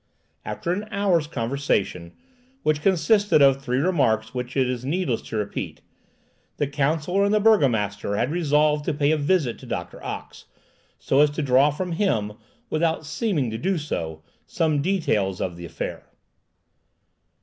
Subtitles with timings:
[0.43, 2.13] After an hour's conversation,
[2.63, 5.81] which consisted of three remarks which it is needless to repeat,
[6.57, 10.45] the counsellor and the burgomaster had resolved to pay a visit to Doctor Ox,
[10.97, 12.33] so as to draw from him,
[12.71, 16.07] without seeming to do so, some details of the affair.